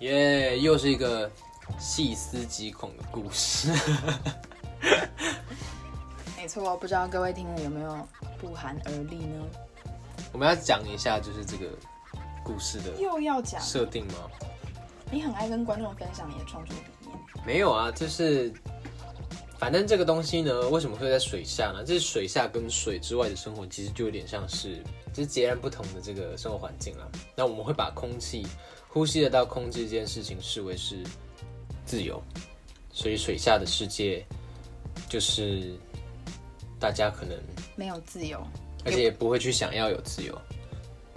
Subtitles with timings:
[0.00, 1.30] 耶又是一个
[1.78, 3.72] 细思极恐的故事。
[6.36, 8.06] 没错，不知道各位听了有没有
[8.38, 9.44] 不寒而栗呢？
[10.32, 11.66] 我们要讲一下，就是这个
[12.44, 14.14] 故事的又要讲，设定吗？
[15.10, 17.18] 你很爱跟观众分享你的创作理念。
[17.46, 18.52] 没有啊，就是
[19.58, 21.82] 反正这个东西呢，为什么会在水下呢？
[21.84, 24.82] 这是水下跟水之外的生活，其实就有点像是
[25.12, 27.10] 就是截然不同的这个生活环境了。
[27.34, 28.46] 那我们会把空气
[28.96, 31.04] 呼吸得到空气这件事情视为是
[31.84, 32.18] 自由，
[32.90, 34.24] 所以水下的世界
[35.06, 35.78] 就是
[36.80, 37.38] 大家可能，
[37.74, 38.42] 没有自由，
[38.86, 40.34] 而且也不会去想要有自由。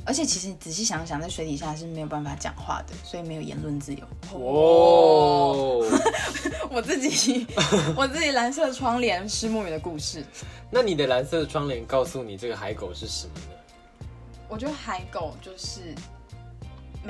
[0.06, 4.04] 而且其实你仔细想想，在水底下是没有办法讲话的，所以没有言论自由。
[4.34, 5.80] 哦，
[6.70, 7.48] 我自己，
[7.96, 10.22] 我自己蓝色窗帘是木鱼的故事。
[10.70, 14.06] 那你的蓝色窗帘告诉你这个海狗是什么呢？
[14.50, 15.96] 我觉得海狗就是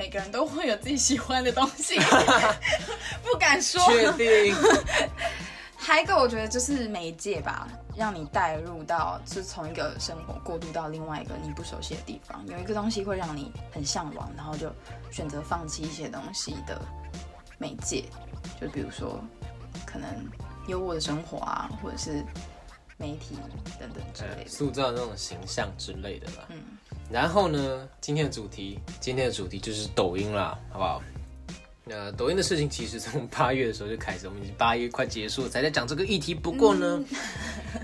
[0.00, 2.00] 每个人都会有自己喜欢的东西，
[3.22, 3.78] 不敢说。
[3.84, 4.56] 确定？
[5.76, 14.72] 海狗我觉得就是媒介吧，让你带入到，是从一个生活过渡到另外一个你不熟悉的地方，有一个东西会让你很向往，然后就
[15.10, 16.80] 选择放弃一些东西的
[17.58, 18.04] 媒介，
[18.58, 19.22] 就比如说
[19.84, 20.08] 可能
[20.66, 22.24] 优渥的生活啊，或者是
[22.96, 23.36] 媒体
[23.78, 24.50] 等等之类的。
[24.50, 26.46] 塑造那种形象之类的吧。
[26.48, 26.56] 嗯。
[27.10, 31.02] 然后呢，今天的主题，今天的主题就是抖音啦，好不好？
[31.84, 36.32] 那，抖音的事情其实从八月的时候就开始，我们已经八月快结束才在讲这个议题。
[36.32, 37.04] 不过呢，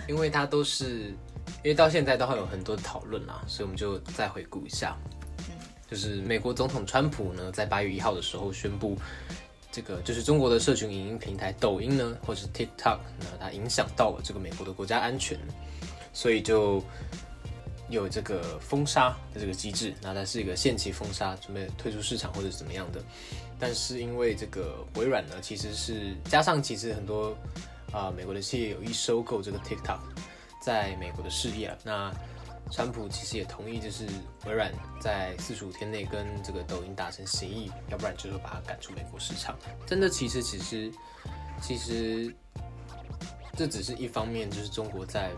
[0.07, 1.07] 因为它都是，
[1.65, 4.97] 因为到现在都还有很多讨论啦，所以我们就再回顾一下。
[5.39, 5.55] 嗯，
[5.91, 8.97] 就是美国总统川普呢，在八月一号的时候宣布，
[9.73, 15.37] 这个就是中国的社群影音平台抖音呢，或是 TikTok，那它影响到了这个美国的国家安全，
[16.13, 16.81] 所以就
[17.89, 19.95] 有这个封杀的这个机制。
[20.01, 23.03] 那它是一个限期封杀，准备退出市场或者怎么样的。
[23.59, 27.37] 但是因为这个微软呢，其实是加上其实很多
[27.93, 30.01] 啊美国的企业有意收购这个 TikTok
[30.61, 31.79] 在美国的事业了。
[31.85, 32.13] 那
[32.73, 34.05] 川普其实也同意，就是
[34.45, 39.57] 微软在四十五天内跟这个抖音达成协议，要不然就是把它赶出美国市场。
[39.87, 40.93] 真的，其实其实
[41.63, 42.35] 其实
[43.57, 45.31] 这只是一方面，就是中国在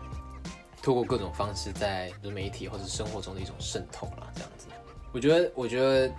[0.81, 4.31] 透过各种方式在媒体或者生活中的一种渗透啦。
[4.35, 4.67] 这样子，
[5.13, 6.11] 我觉得，我觉得。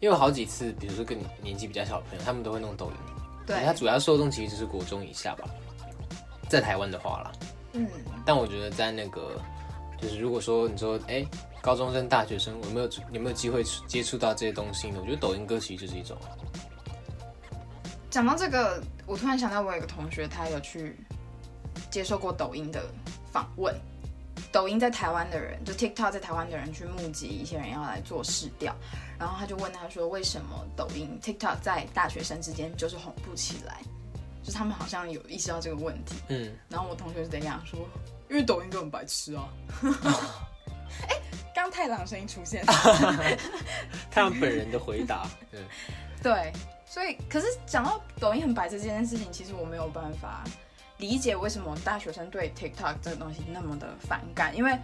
[0.00, 2.92] 因为好几次，比如说跟你年纪比较小的朋友，他们都会弄抖音。
[3.44, 5.48] 对，它主要受众其实就是国中以下吧，
[6.48, 7.32] 在台湾的话啦。
[7.72, 7.84] 嗯。
[8.24, 9.42] 但我觉得在那个，
[10.00, 11.26] 就是如果说你说，哎，
[11.60, 14.98] 高中生、大学生有没有有没有机会接触到这些东西呢？
[15.00, 16.16] 我觉得抖音歌其实就是一种。
[18.08, 20.96] 讲到这个，我突然想到，我有个同学，他有去
[21.90, 22.80] 接受过抖音的
[23.38, 23.74] 访问。
[24.50, 28.74] 抖音在台湾的人，就 TikTok 在台湾的人去募集一些人要来做试调。
[29.18, 33.80] 然后他就问他说：“为什么抖音 TikTok 在大学生之间就是红不起来？
[34.42, 37.78] 就他们好像有意识到这个问题。”嗯，然后我同学是怎样说
[38.30, 39.48] ：“因为抖音都很白痴啊。”
[41.08, 41.16] 哎，
[41.54, 42.64] 刚太郎声音出现，
[44.10, 45.26] 太郎本人的回答。
[45.50, 45.60] 对
[46.22, 46.52] 对，
[46.86, 50.42] 所以可是讲到抖音很白痴这件事情，其实我没有办法
[50.98, 54.78] 理解为什么大学生对 TikTok 这个东西那么的反感，因为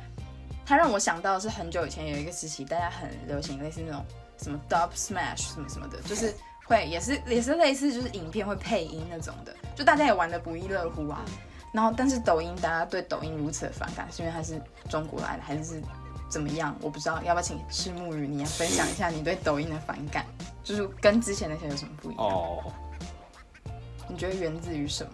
[0.67, 4.05] 它让我想到是很久以前有一个时期，大家很流行类似那种。
[4.37, 6.35] 什么 Dub Smash 什么什么的，就是
[6.67, 11.25] 会也是也是类似，就是影片会配音那种的，就大家也玩的不亦乐乎啊。
[11.73, 14.61] 然后，但是抖音大家对抖音如此的反感，是因为它是
[14.91, 15.81] 中国来的，还是
[16.29, 16.77] 怎么样？
[16.81, 20.27] 我不知道，要不要请赤木鱼你要分享一下你对抖音的反感，
[20.65, 22.27] 就是跟之前那些有什么不一样？
[22.27, 22.73] 哦，
[24.09, 25.13] 你觉得源自于什么？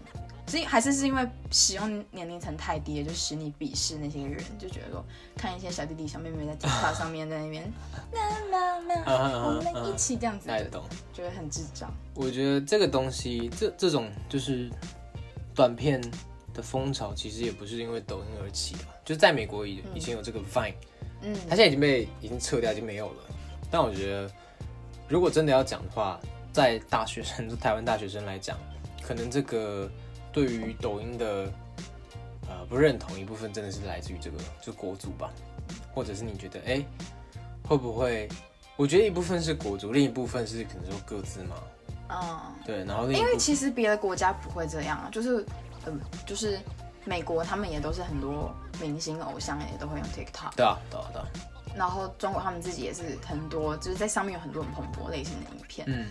[0.51, 5.05] 是还是是因为使用年龄层太低，就使你鄙视那些人，就觉得说
[5.37, 7.73] 看一些小弟弟小妹妹在 TikTok 上面在那边，
[8.51, 11.93] 妈妈，我们一起这样子，懂，觉得很智障。
[12.15, 14.69] 我觉得这个东西，这这种就是
[15.55, 16.01] 短片
[16.53, 20.75] 的风潮，其实也不是因为抖音而起的，就在美国以以前有这个 Vine，
[21.23, 23.23] 嗯，它现在已经被已经撤掉，已经没有了。
[23.71, 24.31] 但我觉得，
[25.09, 26.19] 如果真的要讲的话，
[26.53, 28.59] 在大学生，就 台湾大学生来讲，
[29.03, 29.91] 可能这个。
[30.33, 31.53] 对于抖音的
[32.49, 35.31] 呃不认同一部分，真的是来自于这个就国足吧，
[35.93, 36.85] 或者是你觉得哎
[37.67, 38.29] 会不会？
[38.77, 41.57] 我觉得一部分是国足，另一部分是可能说各自嘛。
[42.09, 45.45] 嗯，对，然后因为其实别的国家不会这样啊，就是
[45.87, 46.59] 嗯就是
[47.05, 50.55] 美国他们也都是很多明星偶像也都会用 TikTok。
[50.57, 51.27] 对啊，对啊，对啊。
[51.77, 55.87] 然后中国他们自己也是很多，就是在上面有很多很蓬勃类型的影片。
[55.89, 56.07] 嗯。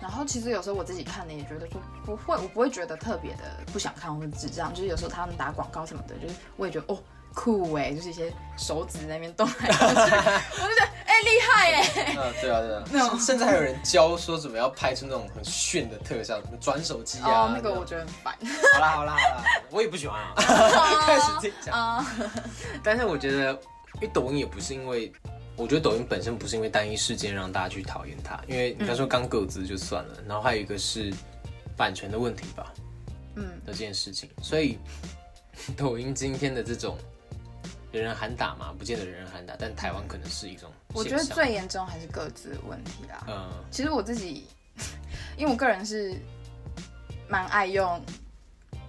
[0.00, 6.98] 然后其实有时候我自己看的也觉得说不会，我不会觉得特别的不想看或者智障，就是有时候他们打广告什么的，就是我也觉得哦
[7.32, 9.94] 酷哎，就是一些手指那边动来动去，
[10.62, 11.82] 我就觉得哎厉害哎！
[12.16, 17.28] 啊，对啊，对啊，甚甚至还有人教说怎么要拍出那种很炫的特效，什么转手机啊。
[17.30, 18.34] 哦，那个我觉得很烦。
[18.74, 20.34] 好啦好啦好啦，我也不喜欢啊。
[21.06, 22.06] 开始这样讲。
[22.82, 23.52] 但是我觉得，
[23.94, 25.12] 因为抖音也不是因为，
[25.60, 31.12] 我觉得抖音本身不是因为单一事件让大家去讨厌它，因为你刚说刚个资就算了，然后还有一个是
[31.76, 32.72] 版权的问题吧，
[33.36, 34.78] 嗯，的这件事情，所以
[35.76, 36.96] 抖音今天的这种。
[37.92, 40.70] 人人喊打嘛，不见得人人喊打，但台湾可能是一种。
[40.94, 43.24] 我觉得最严重还是各自问题啦。
[43.26, 44.46] 嗯，其实我自己，
[45.36, 46.14] 因为我个人是
[47.28, 48.00] 蛮爱用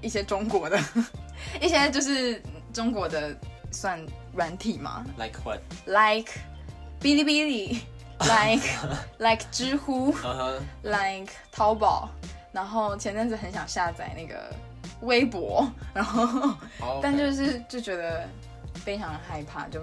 [0.04, 0.80] 一些中国的，
[1.60, 2.40] 一些就是
[2.72, 3.36] 中国的
[3.72, 4.00] 算
[4.36, 5.04] 软体嘛。
[5.18, 5.62] Like what?
[7.02, 7.82] 哔哩哔哩
[8.20, 8.68] ，Like
[9.18, 10.14] Like 知乎
[10.84, 12.10] ，Like 淘宝。
[12.54, 14.54] 然后前阵子很想下载那个
[15.02, 16.54] 微博，然后
[17.02, 18.28] 但就是就觉得。
[18.86, 19.80] 非常害怕，就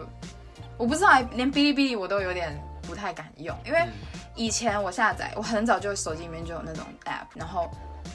[0.76, 3.86] 我不知道，连哔哩哔哩我都有点不太敢用，因为
[4.34, 7.70] 以前我下载，我很早就手机里面就有那种 app，然后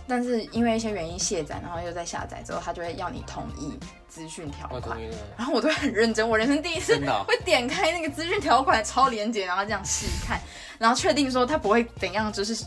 [0.07, 4.98] 但是因为一些原因卸载，然后又在下载之后，他就会要你同意资讯条款，
[5.38, 10.40] 然后我都很认真，我人生第一次会点开那个资讯条款超连接，然后这样细看，
[10.78, 12.66] 然后确定说他不会怎样，就是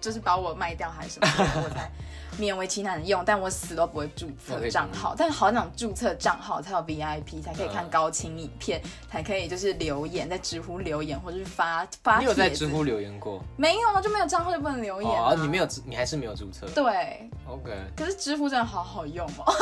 [0.00, 1.90] 就是把我卖掉还是什么，我才。
[2.38, 5.14] 勉为其难的用，但我死都不会注册账号。
[5.18, 8.80] 但是好想注册账号才有 VIP，才可以看高清影片，
[9.10, 12.18] 才可以就是留言在知乎留言，或者是发发。
[12.18, 13.44] 你有在知乎留言过？
[13.56, 15.10] 没有啊，就没有账号就不能留言。
[15.10, 16.66] 哦，你没有，你还是没有注册。
[16.68, 17.76] 对，OK。
[17.96, 19.52] 可是知乎真的好好用哦。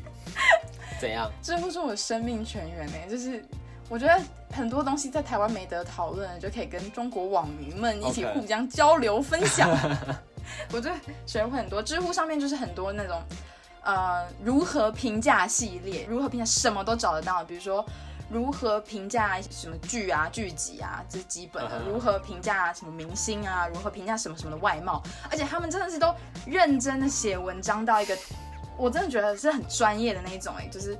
[1.00, 1.30] 怎样？
[1.42, 3.44] 知乎是我生命泉源呢，就是
[3.88, 4.20] 我觉得
[4.54, 9.68] 很多东西在台湾没得讨论，就可以跟中国网民们一起互相交流分享。
[10.72, 10.90] 我就
[11.26, 13.22] 学会很多，知乎上面就是很多那种，
[13.82, 17.84] 呃，如何评价系列，如何评价什么都找得到，比如说
[18.30, 26.14] 如何评价什么剧啊、剧集啊，这是基本的；如何评价什么明星啊，如何评价什么什么的外貌，而且他们真的是都
[26.46, 28.16] 认真的写文章到一个，
[28.76, 30.96] 我真的觉得是很专业的那一种，哎，就是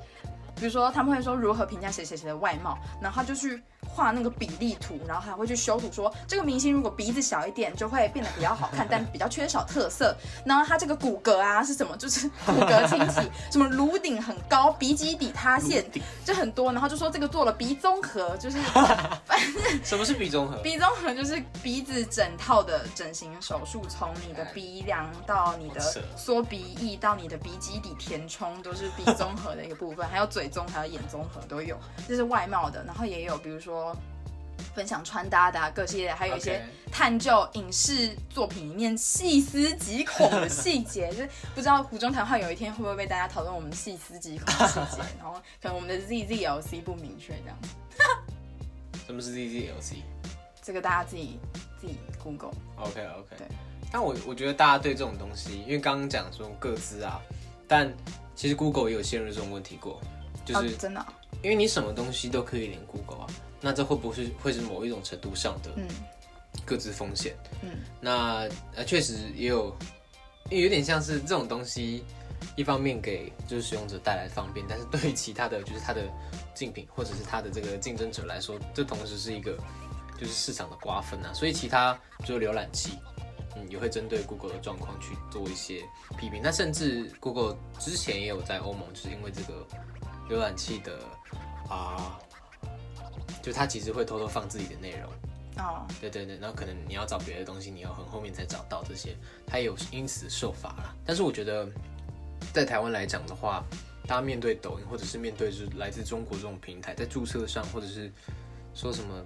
[0.59, 3.63] 比如说他们会说如何评价谁谁谁的外貌，然后他就去。
[3.99, 10.15] 画那个比例图，然后还会去修图，说这个明星如果鼻子小一点就会变得比较好看，但比较缺少特色。
[10.45, 11.97] 然后他这个骨骼啊是什么？
[11.97, 15.85] 就是骨骼清奇，什么颅顶很高，鼻基底塌陷，
[16.25, 16.73] 就很多。
[16.73, 18.59] 然后就说这个做了鼻综合，就是
[19.83, 20.59] 什么是鼻综合？
[20.63, 25.81] 鼻综合就是鼻子整套的整形手术，从你的鼻梁到你的
[26.17, 30.07] 缩鼻翼到你的鼻基底填充，都是鼻综合的一个部分。
[30.07, 32.85] 还有嘴综，还有眼综合都有，这是外貌的。
[32.85, 33.88] 然后也有比如说。
[33.93, 33.97] 说
[34.75, 36.63] 分享穿搭的啊各系列，还有一些
[36.93, 47.59] 探究影视作品里面细思极恐的细节， 就是不知道湖中谈话有一天会不会被大家讨论我们细思极恐的细节， 然后可能我们的 ZZLC 不明确这样。
[49.07, 49.97] 什么是 ZZLC？
[50.63, 51.41] 这个大家自己
[51.81, 52.53] 自己 Google。
[52.77, 53.37] OK OK。
[53.39, 53.47] 对。
[53.91, 57.19] 但我我觉得大家对这种东西，因为刚刚讲说各自啊，
[57.67, 57.91] 但
[58.37, 59.99] 其实 Google 也有陷入这种问题过，
[60.45, 61.05] 就是真的，
[61.43, 63.27] 因为你什么东西都可以连 Google 啊。
[63.61, 65.71] 那这会不会会是某一种程度上的
[66.65, 67.35] 各自风险？
[67.63, 67.71] 嗯，
[68.01, 69.75] 那呃确实也有，
[70.51, 72.05] 因为有点像是这种东西，
[72.57, 76.03] 一方面给就是使用者带来方便，但是对于其他的就是它的
[76.55, 79.57] 竞品或者是它的这个竞争者来说，这同时是一个
[80.19, 81.33] 就是市场的瓜分啊。
[81.35, 82.93] 所以其他就是浏览器，
[83.57, 85.83] 嗯，也会针对 Google 的状况去做一些
[86.17, 86.41] 批评。
[86.43, 89.67] 那甚至 Google 之前也有在欧盟，就是因为这个
[90.31, 90.99] 浏览器的
[91.69, 92.19] 啊。
[93.43, 99.17] 就他其实会偷偷放自己的内容，哦，对对对，然后可能你要找别的东西，你要很后面才找到这些，
[99.47, 100.95] 他也有因此受罚了。
[101.05, 101.69] 但是我觉得，
[102.53, 103.65] 在台湾来讲的话，
[104.07, 108.11] 大家面对抖音或者是面对就是来自中国这种平台，在注册上或者是
[108.75, 109.25] 说什么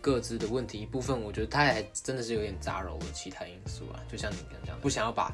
[0.00, 4.00] 各自的问题一部分，我觉得他还真的是有点杂糅了其他因素啊。
[4.10, 5.32] 就像你刚刚讲，不想要把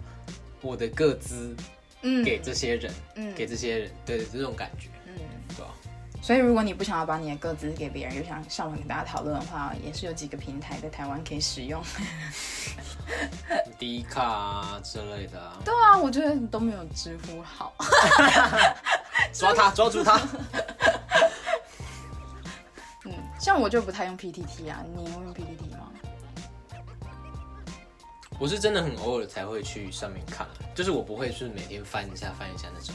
[0.61, 1.55] 我的各自
[2.03, 5.15] 嗯给这些人，嗯，给这些人，对这种感觉，嗯，
[5.49, 5.75] 对吧？
[6.23, 11.83] 所以，如果你不想要把你的个资给别人，又想上网跟大家讨论的话，也是有几个平台在台湾可以使用，
[13.79, 15.53] 迪卡之类的。
[15.65, 17.73] 对啊，我觉得你都没有知乎好。
[19.33, 20.21] 抓他，抓住他。
[23.07, 25.91] 嗯，像我就不太用 PTT 啊，你会用 PTT 吗？
[28.39, 32.95] 我是真的很偶尔才会去上面看，就是我不会是每天翻一下翻一下那种，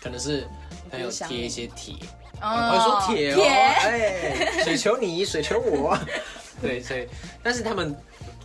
[0.00, 0.48] 可能是
[0.90, 1.94] 朋友贴一些帖。
[2.42, 5.96] 我说铁哦，哎， 水球你，水球我，
[6.60, 7.08] 对，所以，
[7.42, 7.96] 但是他们，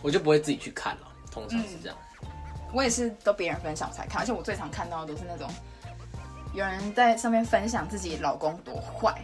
[0.02, 1.96] 我就不会自己去看了，通常是这样。
[2.72, 5.50] 我也是都别人分享才看，而且我最常看到的都是那种
[6.54, 9.14] 有人在上面分享自己老公多坏，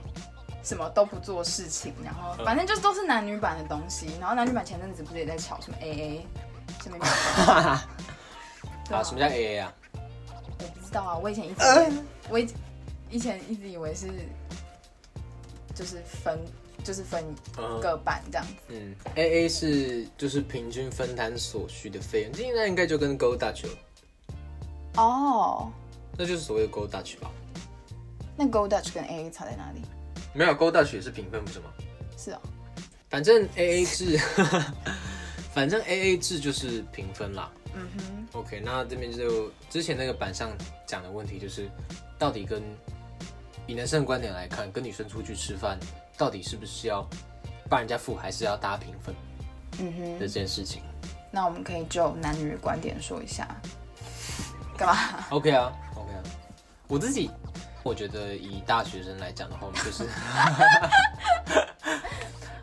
[0.63, 4.09] 什么都不做事情，然后反正就都是男女版的东西。
[4.19, 6.21] 然后男女版前阵子不是也在吵什么 AA
[6.83, 6.97] 什么？
[8.91, 9.73] 啊，什么叫 AA 啊？
[10.59, 11.63] 我不知道啊，我以前一直
[12.31, 12.49] 我以
[13.11, 14.09] 以前一直以为是
[15.75, 16.39] 就是分
[16.83, 17.25] 就是分
[17.81, 18.53] 各半这样子。
[18.69, 23.73] 嗯，AA 是就是平均分摊所需的费用，现在应该就跟 Go Dutch 了
[24.97, 25.73] 哦，
[26.17, 27.31] 那就是所谓的 Go Dutch 吧？
[28.37, 29.83] 那 Go Dutch 跟 AA 差在哪里？
[30.33, 31.67] 没有 Go Dutch 也是平分不是吗？
[32.17, 32.41] 是哦，
[33.11, 34.19] 反正 AA 制，
[35.55, 37.51] 反正 AA 制就是平分啦。
[37.77, 41.69] 嗯哼，OK，那这边就之前那个板上讲的问题，就是
[42.19, 42.63] 到底跟
[43.67, 45.79] 以男生的观点来看，跟女生出去吃饭，
[46.17, 47.07] 到底是不是要
[47.69, 49.15] 帮人家付，还是要大家平分？
[49.79, 50.83] 嗯哼，的这件事情。
[51.31, 53.49] 那我们可以就男女的观点说一下，
[54.77, 56.23] 干嘛？OK 啊，OK 啊，
[56.89, 57.31] 我自己
[57.83, 60.05] 我觉得以大学生来讲的话，我们就是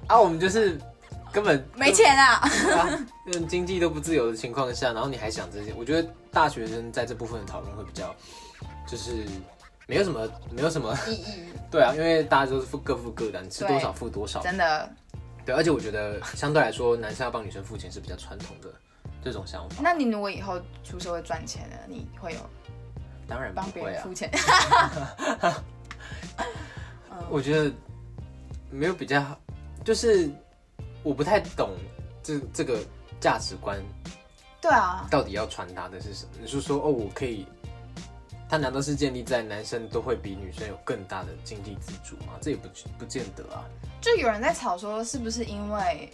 [0.08, 0.79] 啊，我们就是。
[1.34, 2.41] 根本没钱啊！
[3.31, 5.74] 嗯，经济都不自由的情况下，然后你还想这些？
[5.74, 8.13] 我觉得大学生在这部分的讨论会比较，
[8.86, 9.25] 就是
[9.88, 11.26] 没有什么，没有什么意义。
[11.72, 14.42] 对啊，因为大家都是付各付各的，你吃多少付多少。
[14.42, 14.90] 真的。
[15.46, 18.70] 对，而且我觉得相对来说，男生要帮女生付钱是比较传统的
[19.24, 19.82] 这种想法。
[19.82, 22.40] 那你如果以后出社会赚钱了，你会有？
[23.28, 24.30] 当然帮别人付钱。
[27.30, 27.72] 我觉得
[28.70, 29.40] 没有比较好，
[29.84, 30.30] 就是。
[31.04, 31.72] 我不太懂
[32.22, 32.80] 这这个
[33.20, 33.82] 价值观，
[34.62, 36.32] 对啊，到底要传达的是什么？
[36.40, 37.44] 你是说哦，我可以，
[38.51, 42.34] 他难道是建立在男生都会比女生有更大的经济自主吗？
[42.41, 42.67] 这也不
[43.00, 43.63] 不见得啊。
[44.01, 46.12] 就有人在吵说，是不是因为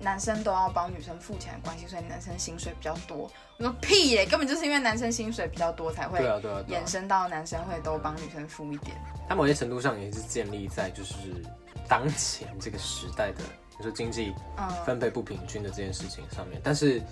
[0.00, 3.30] 男生都要帮女生付钱的关系，所以男生薪水比较多？
[3.58, 8.96] 我说屁耶，根本就是因为男生薪水比较多才会，对啊对啊，衍生到男生会都帮女生付一点。
[9.28, 11.14] 他某些程度上也是建立在就是
[11.86, 13.42] 当前这个时代的。
[13.78, 14.32] 你说经济
[14.86, 17.02] 分配不平均的这件事情上面，但是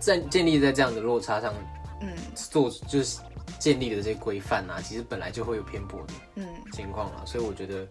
[0.00, 1.54] 在建立在这样的落差上，
[2.00, 3.20] 嗯，做就是
[3.62, 7.86] 建立的这些规范啊，其实本来就会有偏颇的嗯情况啊，所以我觉得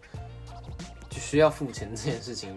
[1.08, 2.54] 就需要付钱这件事情，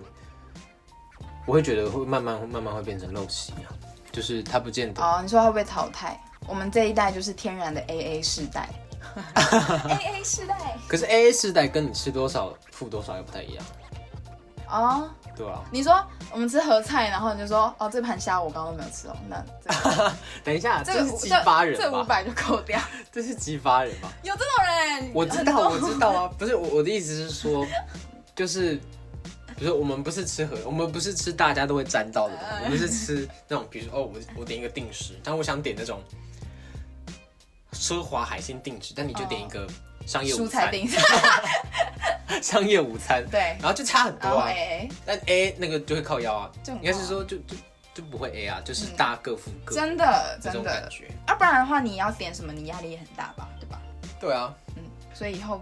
[1.46, 3.72] 我会觉得会慢慢慢慢会变成陋习啊，
[4.12, 5.22] 就是它不见得哦。
[5.22, 6.20] 你说会不会淘汰？
[6.46, 8.68] 我们这一代就是天然的 A A 世代，
[9.24, 10.78] A A 世代。
[10.86, 13.66] 可是 A A 世代跟你吃多少付多少又不太一样
[14.70, 15.10] 哦。
[15.36, 16.02] 对啊，你说
[16.32, 19.16] 我们吃合菜，然后你就说哦，这盘虾我刚刚都没有吃哦。
[19.30, 19.44] 那
[20.44, 22.80] 等一下，这是激发人这五百就扣掉。
[23.12, 24.12] 这是激发人吧？
[24.24, 25.12] 有这种人？
[25.14, 26.32] 我知道，我知道啊。
[26.40, 27.66] 不是我我的意思是说，
[28.36, 28.76] 就是
[29.58, 36.02] 比如说我们不是吃合，我们不是吃大家都会沾到的，我们是吃那种，比如说哦，我我点一个定时，但我想点那种
[37.74, 39.68] 奢华海鲜定时，但你就点一个
[40.06, 40.98] 商业蔬菜定时。
[42.42, 44.50] 商业午餐，对，然后就差很多啊。
[45.06, 47.56] 但 A 那个就会靠腰啊，应该是说就就
[47.94, 49.76] 就不会 A 啊，就是大家各付各。
[49.76, 51.08] 真的，真的感觉。
[51.28, 53.82] 啊，不然的话，你要点什么，你压力也很大吧，对吧？
[54.20, 55.62] 对啊，嗯，所以以后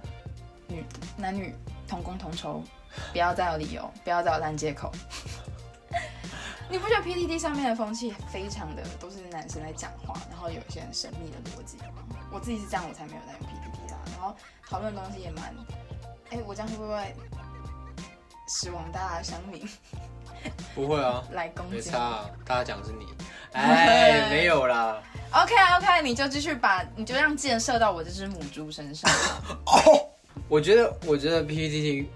[0.67, 0.84] 女
[1.17, 1.53] 男女
[1.88, 2.63] 同工同酬，
[3.12, 4.91] 不要再有理由，不要再有烂借口。
[6.70, 12.01] 你不觉得 PPT 上面的风气非常的都是男生在讲话，然后有一些很神秘的逻辑吗？
[12.32, 14.00] 我自己是这样，我才没有在用 PPT 啦。
[14.13, 14.34] 然后
[14.70, 15.53] 讨论的东西也蛮。
[16.34, 17.16] 哎，我这样会不会
[18.48, 19.62] 使广大乡民？
[20.74, 21.75] 不会啊， 来攻击。
[21.75, 23.06] 没差，大家讲的是你。
[23.54, 25.00] 哎，没有啦。
[25.32, 29.12] OK OK，你就继续把，你就让箭射到我这只母猪身上。
[29.68, 30.10] 哦，
[30.48, 32.10] 我觉得，我觉得 PPT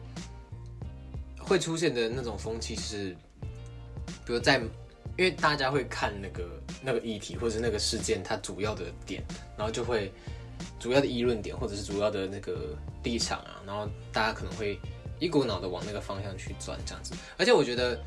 [1.39, 3.15] 会出现的那种风气是，
[4.25, 6.43] 比如在，因为大家会看那个
[6.81, 9.23] 那个议题或者那个事件它主要的点，
[9.55, 10.11] 然后就会。
[10.79, 14.79] 主要的议论点，或者是主要的那个立场啊，然后大家可能会
[15.19, 17.13] 一股脑的往那个方向去转，这样子。
[17.37, 17.99] 而且我觉得，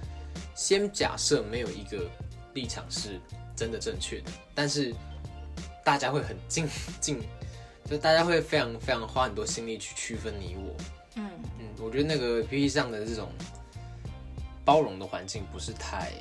[0.54, 2.08] 先假设没有一个
[2.54, 3.20] 立场是
[3.56, 4.94] 真的正确的，但是
[5.84, 6.68] 大家会很尽
[7.00, 7.20] 尽，
[7.84, 10.76] 就大家会非常非常花很多心力去区分你我。
[11.16, 11.28] 嗯
[11.58, 13.28] 嗯，我觉得那个 PPT 上的这种
[14.64, 16.12] 包容的环境不是太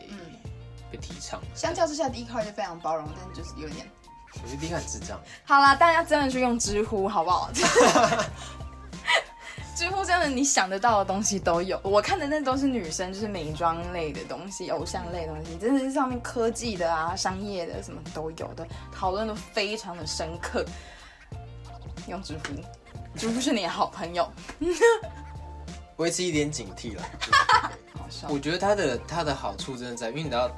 [0.91, 1.39] 被提倡。
[1.53, 3.87] 相较之下，第一块就非常包容，但就是有点。
[4.35, 5.19] 我觉得第一看智障。
[5.43, 7.49] 好啦，大家真的去用知乎好不好？
[9.75, 11.79] 知乎真的你想得到的东西都有。
[11.83, 20.65] 我看的那都是女生，就是美妆类的东西、偶像类的东西，真的是上面科技的啊、商业的什么都有的，讨论都非常的深刻。
[22.07, 22.53] 用知乎，
[23.17, 24.29] 知乎是你的好朋友。
[25.95, 27.03] 维持一点警惕了。
[27.97, 28.27] 好笑。
[28.29, 30.51] 我觉得它的它的好处真的在，因为你知道。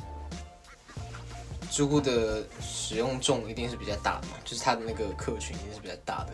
[1.72, 6.34] 知乎的使用众一定是比较大的嘛，就是它的那个客群一定是比较大的，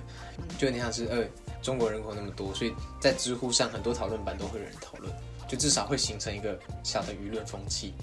[0.58, 1.24] 就有点像是呃，
[1.62, 5.14] 中国人口那么多，所以在知乎上很多讨论版都会有人讨论，
[5.48, 7.94] 就至少会形成一个小的舆论风气，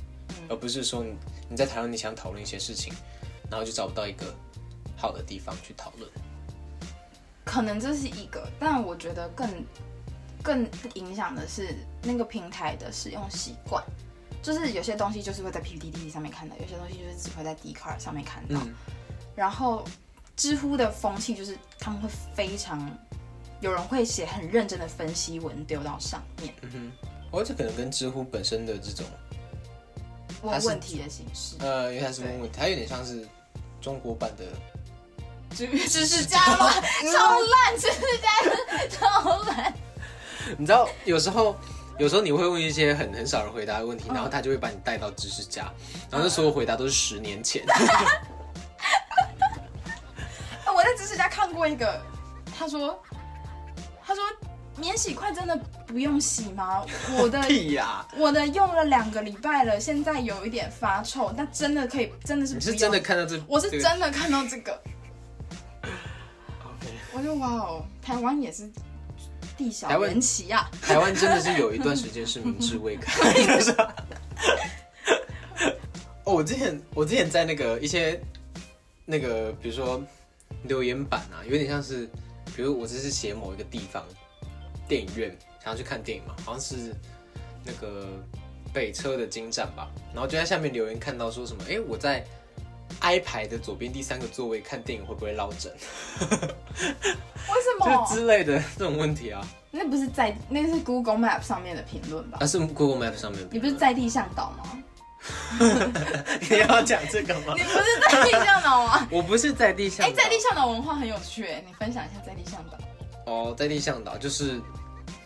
[0.48, 1.16] 而不是说你
[1.50, 2.94] 你在台湾你想讨论一些事情，
[3.50, 4.32] 然后就找不到一个
[4.96, 6.08] 好的地方去讨论。
[7.44, 9.48] 可能这是一个，但我觉得更
[10.40, 13.82] 更影响的是那个平台的使用习惯，
[14.44, 18.60] 就是有些东西就是会在 PPT 上面看到，有些东西就是只会在 d c a r 上面看到。
[19.34, 19.82] 然后
[20.36, 22.88] 知乎的风气就是他们会非常
[23.60, 26.54] 有人会写很认真的分析文丢到上面。
[26.60, 29.06] 嗯哼，我这可能跟知乎本身的这种
[30.42, 33.26] 问问题的形式，呃，因为它是问问题，它有点像是
[33.80, 34.44] 中国版的。
[35.56, 36.68] 知知识家吗？
[37.12, 38.28] 超烂，知识家
[38.90, 39.72] 超烂。
[40.58, 41.56] 你知道，有时候，
[41.98, 45.72] 有时候你会问一些很很少人回答的问题，然后他就会把你带到知识家，
[46.10, 47.64] 然后那所有回答都是十年前。
[50.74, 52.02] 我在知识家看过一个，
[52.58, 53.00] 他说，
[54.04, 54.22] 他说
[54.76, 56.84] 免洗筷真的不用洗吗？
[57.16, 58.04] 我的 屁呀！
[58.16, 63.40] 我的用了两个礼拜了，现在有一点发臭，那真的可以，真的是你是真的看到这？
[63.46, 64.82] 我是真的看到这个。
[67.12, 68.68] 我就哇哦，台湾也是
[69.56, 70.68] 地小人奇呀！
[70.82, 73.20] 台湾真的是有一段时间是明智未开。
[76.24, 78.20] 哦，我之前我之前在那个一些
[79.04, 80.02] 那个，比如说
[80.64, 82.08] 留言板啊，有点像是，
[82.56, 84.02] 比如我这是写某一个地方
[84.88, 86.94] 电影院想要去看电影嘛，好像是
[87.64, 88.08] 那个
[88.72, 92.24] 北车的金站吧，然后就在下面留言看到说什么，哎，我在。
[93.00, 95.70] I 排的左边第三个座位看电影会不会落枕？
[96.30, 98.06] 为什么？
[98.08, 99.46] 就之类的这种问题啊？
[99.70, 102.38] 那不是在那是 Google Map 上面的评论吧？
[102.40, 103.46] 啊，是 Google Map 上面。
[103.50, 104.82] 你不是在地向导吗？
[106.50, 107.54] 你要讲这个吗？
[107.56, 109.08] 你不是在地向导吗？
[109.12, 110.06] 我不是在地向。
[110.06, 112.78] 哎，在地向导文化很有趣哎，你分享一下在地向导。
[113.32, 114.60] 哦，在地向导就是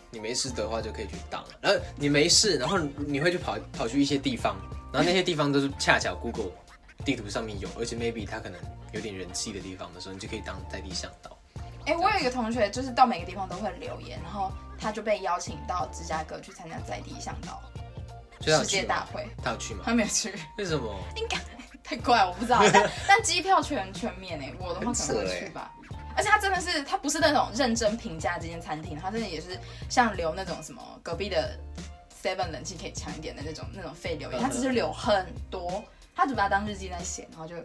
[0.09, 4.55] 你没事的话就可以去当，然后你没事，然后你会去跑跑去一些地方，
[4.91, 6.51] 然后那些地方都是恰巧 Google。
[7.05, 8.59] 地图上面有，而且 maybe 他可能
[8.91, 11.37] 有点人气的地方的时候，你就可以当在地向导。
[11.85, 17.61] 哎，我有一个同学，就是到每个地方都会留言，然后他就被邀请到芝加哥去参加在地向导
[18.41, 19.27] 世界大会。
[19.43, 19.83] 他有去吗？
[19.85, 20.33] 他没有去。
[20.57, 20.93] 为什么？
[21.15, 21.37] 应该
[21.83, 22.61] 太怪，我不知道。
[22.71, 25.73] 但 但机票全全面哎，我的话可能会去吧。
[26.15, 29.57] 而且他真的是，他不是那种认真评价这间餐厅，他真的也是
[29.89, 31.57] 像留那种什么隔壁的
[32.21, 35.81] Seven 冷气可以强一点的那种那种废留言，他只是留很多。
[36.19, 37.55] 他只把它当日记在写，然后就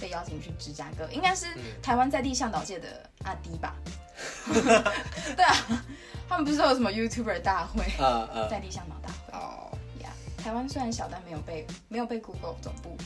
[0.00, 1.48] 被邀请去芝加哥，应该是
[1.82, 2.88] 台湾在地向导界的
[3.24, 3.76] 阿迪吧？
[5.36, 5.84] 对啊，
[6.26, 7.84] 他们不是有什么 YouTuber 大会？
[7.98, 9.38] 呃呃，在地向导大会。
[9.38, 9.70] 哦
[10.02, 12.96] 呀，台湾虽然小，但没有被没有被 Google 总部。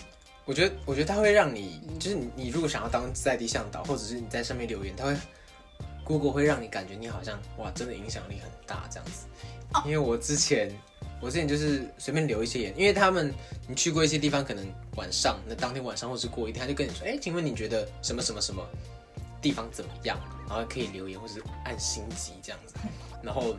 [0.45, 5.17] 我觉得，我觉得他会让你，就是你，你如果想要当在地向导，或者是你在上面留言，他会
[6.05, 9.27] Google 会让你感觉你好像哇，真的影响力很大这样子。
[9.85, 10.71] 因为我之前。
[11.20, 13.35] 我之前就是随便留一些言，因为他们
[13.66, 14.64] 你去过一些地方，可能
[14.96, 18.64] 晚上那当天晚上或是过一天，他就跟你说，哎，请问你觉得什么什么什么
[19.42, 20.18] 地方怎么样？
[20.48, 22.74] 然后可以留言或是按星级这样子，
[23.22, 23.57] 然后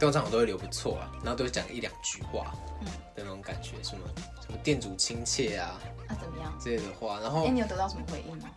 [0.00, 4.00] 通常我都会留不错啊，然后都会讲一两句话，嗯，的那种感觉，什么
[4.40, 8.50] 什么店主亲切啊，啊怎么样之类的话，然后哎，你有得到什么回应吗？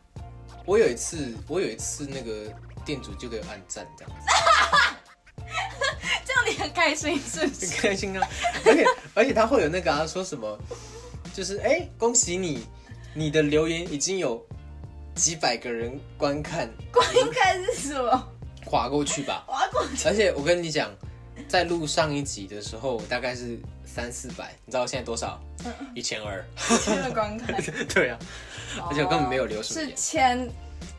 [0.65, 2.51] 我有一次，我有一次那个
[2.83, 4.25] 店主就给我按赞这样子。
[6.73, 7.39] 开心是？
[7.41, 8.27] 很开心啊！
[8.65, 10.57] 而且而且他会有那个啊，说什么，
[11.33, 12.65] 就是哎，恭喜你，
[13.13, 14.45] 你的留言已经有
[15.15, 16.69] 几百个人观看。
[16.91, 18.27] 观看是什么？
[18.65, 19.43] 划过去吧。
[19.47, 20.07] 划过去。
[20.07, 20.91] 而且我跟你讲，
[21.47, 25.39] 在录上一集的时候，大概是三四百，你知道现在多少？
[25.93, 26.43] 一千二。
[26.69, 27.55] 一千的观看。
[27.93, 28.19] 对啊。
[28.89, 29.87] 而且我根本没有留什么。
[29.87, 30.49] 是千。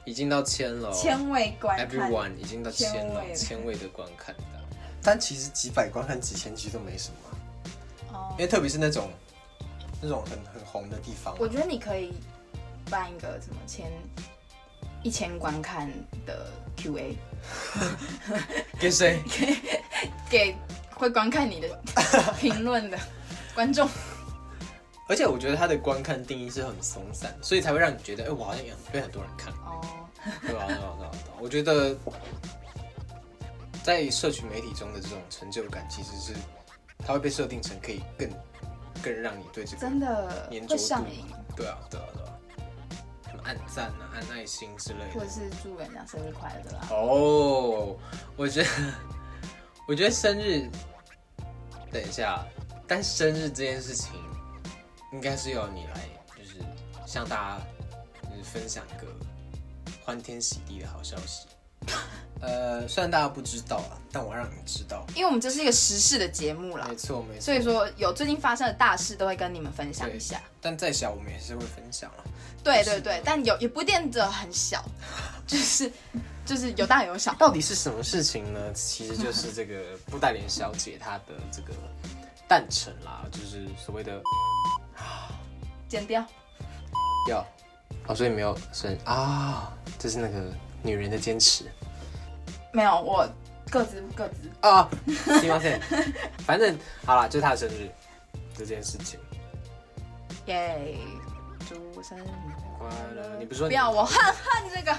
[0.05, 0.93] 已经到千了。
[0.93, 1.89] 千位观看。
[1.89, 4.35] Everyone 已经到千了，千位的观看。
[5.07, 7.11] 但其实几百观看几千集都没什
[8.11, 9.09] 么，哦，因为特别是那种
[10.03, 12.13] 那种很很红的地方，我觉得你可以
[12.91, 13.89] 办一个什么千
[15.05, 15.89] 一千观看
[16.27, 17.17] 的 Q A，
[18.81, 19.23] 给谁？
[19.31, 19.57] 给
[20.29, 20.57] 给
[20.97, 21.69] 会观看你的
[22.41, 22.99] 评论的
[23.55, 23.89] 观众。
[25.09, 29.81] 而且我觉得他的观看定义是很松散，所以才会让你觉得，哎，我好像也被很多人看，哦，
[30.43, 30.65] 对吧？
[30.67, 30.95] 对吧？
[30.99, 31.11] 对吧？
[31.39, 31.97] 我觉得。
[33.87, 36.35] 在社群媒体中的这种成就感，其实是
[36.99, 38.29] 它会被设定成可以更
[39.01, 41.25] 更让你对这个真的会上瘾。
[41.55, 42.39] 对啊，对啊，对啊，
[43.31, 46.89] 什么按赞啊、按爱心之类的，或者是祝人家生日快乐啊。
[46.91, 47.97] 哦，
[48.37, 48.69] 我觉得，
[49.87, 50.69] 我觉得生日，
[51.93, 52.45] 等一下，
[52.89, 54.15] 但生日这件事情，
[55.13, 56.57] 应该是由你来，就是
[57.07, 59.07] 向大家就是分享个
[60.05, 61.47] 欢天喜地的好消息。
[62.41, 67.41] 呃，虽然大家不知道啊，但我让你们知道，因为我们这是一个时事的节目啦，没错没错。
[67.41, 70.41] 所以说有最近发生的大事都会跟你们分享一下。
[70.61, 72.25] 但再小我们也是会分享了。
[72.63, 74.85] 对对对，但有也不见得很小，
[75.47, 75.91] 就是
[76.45, 77.33] 就是有大有小。
[77.35, 78.73] 到底是什么事情呢？
[78.75, 81.73] 其实就是这个布袋莲小姐她的这个
[82.49, 84.21] 诞辰啦，就是所谓的
[85.89, 86.25] 剪掉。
[87.31, 87.45] 要
[88.09, 91.65] 哦，所以没有生啊，这是那个女人的坚持。
[92.77, 93.27] 没有，我
[93.71, 94.87] 各自各自啊，
[95.41, 95.59] 行吗？
[95.65, 95.81] 先，
[96.45, 97.91] 反正好了，就是他的生日
[98.55, 99.19] 这件事情。
[100.45, 100.99] 耶，
[101.67, 102.23] 祝生日
[102.79, 103.39] 快乐！
[103.39, 104.95] 你不是说不要我恨恨这个？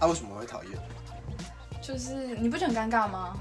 [0.00, 0.72] 他为什么会讨厌？
[1.82, 3.36] 就是你不觉得很尴尬吗？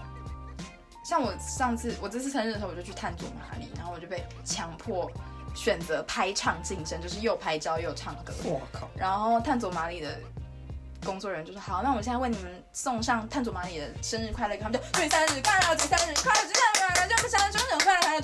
[1.05, 5.09] 像我上次我这次生日的时候，我就去探索马里，然后我就被强迫
[5.55, 8.33] 选择拍唱竞争，就是又拍照又唱歌。
[8.43, 8.89] 我靠！
[8.97, 10.19] 然后探索马里的。
[11.03, 18.21] 工作人员就说：“好，那我们现在为你们送上探索马里的生日快乐歌，他们就祝你生日快乐，祝生日快乐，祝生日快乐，祝我们生日快乐，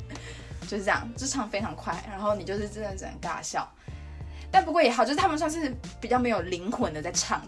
[0.62, 3.68] 就是这样，就唱非常快，然后你就是真的只能尬笑。
[4.50, 7.42] 但不过也好，就是他们算是比较没有灵魂的在唱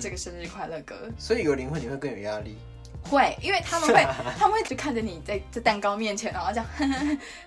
[0.00, 1.10] 这个生日快乐歌。
[1.18, 2.56] 所以有灵魂你会更有压力，
[3.02, 4.06] 会，因为他们会，
[4.38, 6.66] 他们会就看着你在在蛋糕面前，然后这样，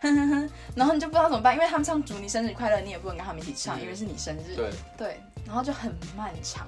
[0.76, 6.67] 然后你就不知道怎么办，因为他们唱祝你生日快乐，你也不能跟他们一起唱，因为是你生日，对对，然后就很漫长。”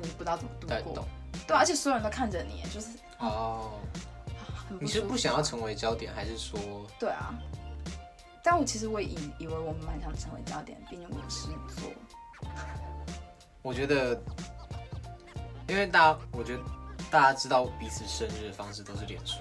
[0.00, 1.06] 你不知道怎么度过，
[1.46, 3.72] 对，而且所有人都看着你，就是哦，
[4.80, 6.58] 你是不想要成为焦点，还是说？
[6.98, 7.34] 对啊，
[8.42, 11.48] 但我其实我以以为我们蛮想成为焦点，毕竟我是
[11.80, 11.90] 做。
[13.62, 14.20] 我觉得，
[15.68, 16.62] 因为大家，我觉得
[17.10, 19.38] 大家知道彼此生日的方式都是脸书，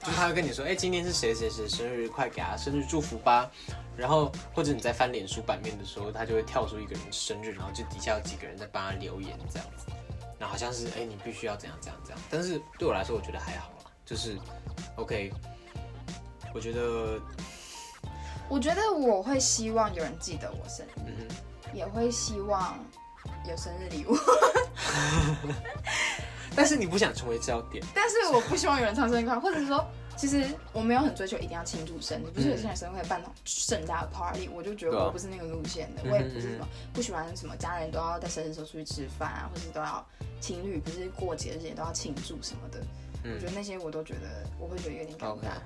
[0.00, 3.50] 就是他会跟你说，哎，今天是谁谁谁生日，快给他生日祝福吧。
[3.96, 9.86] 然后或者你在翻脸书版面的时候，他就会跳出一个人生日，然后就底下有几个人在帮他留言这样子，
[10.38, 14.36] 那好像是哎你必须要怎样怎样怎样，但是对我来说我觉得还好啦，就是
[14.96, 15.32] OK，
[16.52, 17.20] 我觉得，
[18.48, 21.28] 我觉得我会希望有人记得我生日，
[21.72, 22.78] 也会希望
[23.48, 24.16] 有生日礼物，
[26.56, 29.84] 但是你不想成为焦点， 但是我不希望有人唱生日快乐，或者是说。
[30.16, 40.06] 其实我没有很追求一定要庆祝生日，不是有些人生日会办那种盛大的 party，我就觉得我不是那个路线的，我也不是什么不喜欢什么家人都要在生日时候出去吃饭啊，或是都要
[40.40, 42.80] 情侣不是过节日也都要庆祝什么的，
[43.24, 45.58] 我觉得那些我都觉得我会觉得有点尴尬。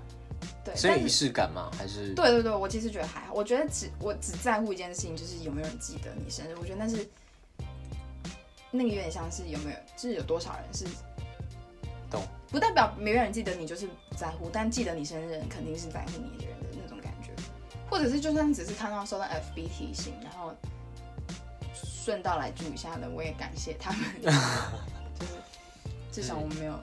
[0.64, 1.70] 对，所以仪式感吗？
[1.76, 2.14] 还是？
[2.14, 7.06] 对对对，我其实觉得还好，我觉得只我只在乎一件事情，就是有没有人记得你生日，我觉得那是
[8.70, 10.86] 那个有点像是有没有，就是有多少人是。
[12.48, 17.30] 懂，不代表没有人记得你就是不在乎，但记得你生日人肯定是在乎你的人的那种感觉，
[17.90, 20.54] 或者是就算只是看到收到 FB 提醒，然后
[21.74, 25.32] 顺道来祝一下的，我也感谢他们， 就是
[26.10, 26.74] 至少我们没有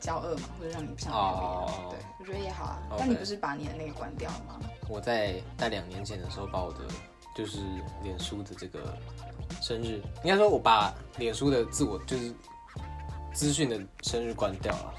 [0.00, 2.78] 交恶嘛，或者让你不想留言，对我觉得也好啊。
[2.98, 4.60] 但你不是把你的那个关掉了吗？
[4.88, 6.80] 我在在两年前的时候把我的
[7.36, 7.58] 就是
[8.02, 8.96] 脸书的这个
[9.60, 12.34] 生日，应该说我把脸书的自我就是。
[13.34, 14.94] 资讯的生日关掉了，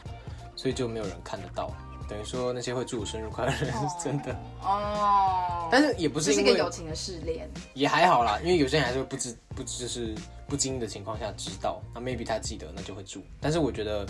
[0.56, 1.72] 所以就没有人看得到。
[2.08, 5.68] 等于说那些会祝我生日快乐的人是真的哦。
[5.72, 8.40] 但是也不是因为友情的试炼，也还好啦。
[8.44, 10.14] 因为有些人还是会不知不知是
[10.48, 13.24] 不经意的情况下知道，那 maybe 他记得那就会祝。
[13.42, 14.06] 但是我觉得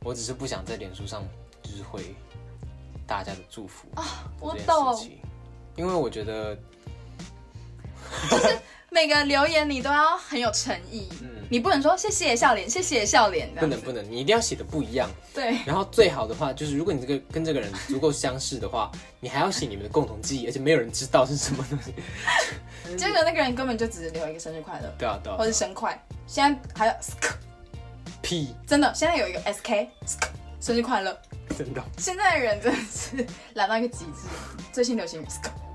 [0.00, 1.26] 我只是不想在脸书上
[1.62, 2.14] 就是会
[3.04, 5.10] 大家的祝福啊，我懂。
[5.74, 6.54] 因为我觉得
[8.30, 8.58] 就是。
[8.90, 15.56] 每个留言你都要很有诚意，嗯，你不能说谢谢笑脸，谢谢笑脸，不能不能，你一定要写的不一样，对。
[15.66, 21.94] 然后最好的话就是，如果你这个跟这个人足够相似的话， 你还要写你们的共同记忆，而且没有人知道是什么东西。
[22.96, 25.98] 结果那个人根本就只是留一个生日快乐，对啊对啊，或是生快。
[26.26, 29.88] 现在还有 sk，p，真的，现在有一个 SK，
[30.60, 31.16] 生日快乐。
[31.58, 34.28] 真的，现在的人真的是懒到一个极致。
[34.72, 35.22] 最新流行，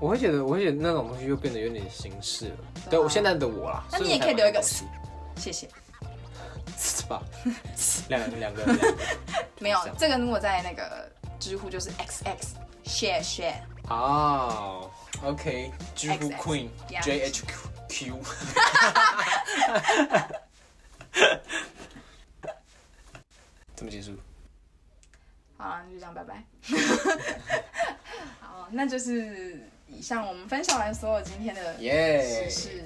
[0.00, 2.56] 我会觉得，我会觉得那种东西又变得有点形式了。
[2.90, 4.60] 对我现在的我啦，那你也可以留一个，
[5.40, 5.68] 谢谢，
[6.78, 7.22] 是吧？
[8.08, 8.64] 两 两个，
[9.58, 13.62] 没有这个，如果在那个知乎就是 X X share share。
[13.88, 14.90] 哦
[15.24, 16.68] ，OK，知乎 Queen
[17.02, 17.42] J H
[17.88, 18.20] Q，
[23.74, 24.16] 怎么结束？
[25.56, 26.44] 好了，就这样，拜拜。
[28.40, 32.84] 好，那就是以上我们分享完所有今天的耶，是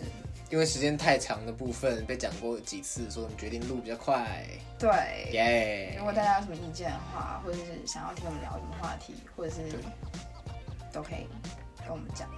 [0.54, 4.40] 因为时间太长的部分被讲过几次所以我们决定录比较快
[4.78, 4.88] 对。
[5.32, 9.62] 耶如果大家有什么意见的话或者是想要听我们聊什么话题或者是
[10.92, 11.26] 都可以
[11.80, 12.30] 跟我们讲。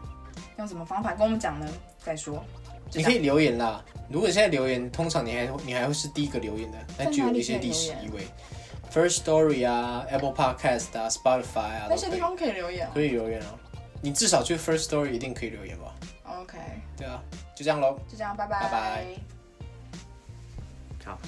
[0.56, 1.68] 用什么方法跟我们讲呢？
[2.02, 2.42] 再说。
[2.94, 3.84] 你可以留言啦。
[4.08, 8.26] 如果现在留言通常你还你还会是第一个留言的那具有一些历史意味
[8.90, 13.58] first story 啊 apple podcast 啊 spotify 啊那些地方可以留言可以留言哦。
[14.00, 15.94] 你至少去 first story 一定可以留言吧。
[16.24, 16.56] Ok
[16.96, 17.22] 对啊。
[17.56, 18.60] 就这样喽就这样拜拜。
[18.60, 19.06] 拜拜。
[21.06, 21.18] 好。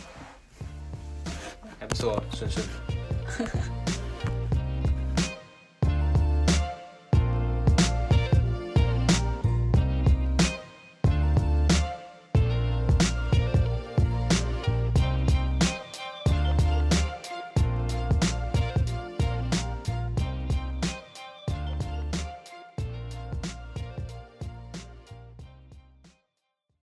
[1.81, 2.67] 还不错顺顺。